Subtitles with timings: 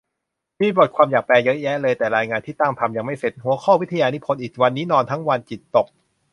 [0.61, 5.87] มีบทความอยากแปลเยอะแยะเลย แต่รายงานที่ตั้งทำยังไม่เสร็จ หัวข้อวิทยานิพนธ์อีก วันนี้นอนทั้งวัน จิตตก